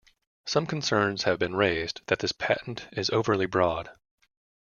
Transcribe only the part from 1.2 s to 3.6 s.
have been raised that this patent is overly